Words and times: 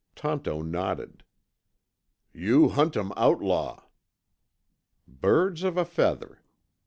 Tonto 0.15 0.63
nodded. 0.63 1.23
"You 2.33 2.69
hunt 2.69 2.97
um 2.97 3.13
outlaw!" 3.15 3.83
Birds 5.07 5.61
of 5.61 5.77
a 5.77 5.85
feather! 5.85 6.41